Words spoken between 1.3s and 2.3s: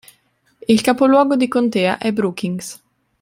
di contea è